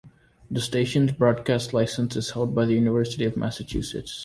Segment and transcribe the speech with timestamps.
[0.49, 4.19] The station's broadcast license is held by the University of Massachusetts.